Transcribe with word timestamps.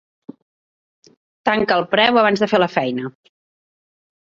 Tanca 1.51 1.77
el 1.77 1.87
preu 1.93 2.19
abans 2.23 2.45
de 2.47 2.51
fer 2.55 2.63
la 2.65 2.71
feina. 2.79 3.15